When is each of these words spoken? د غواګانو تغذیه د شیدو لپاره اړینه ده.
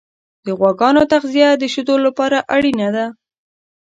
د 0.45 0.47
غواګانو 0.59 1.01
تغذیه 1.13 1.49
د 1.57 1.63
شیدو 1.73 1.95
لپاره 2.05 2.37
اړینه 2.55 2.87
ده. 2.95 3.05